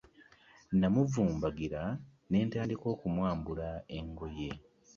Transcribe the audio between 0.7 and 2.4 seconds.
Namuvumbagira ne